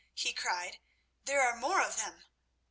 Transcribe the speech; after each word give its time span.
he 0.15 0.33
cried, 0.33 0.79
"there 1.25 1.43
are 1.43 1.55
more 1.57 1.79
of 1.79 1.97
them!" 1.97 2.23